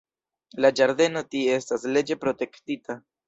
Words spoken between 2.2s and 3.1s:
protektita.